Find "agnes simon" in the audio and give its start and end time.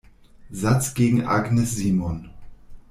1.27-2.31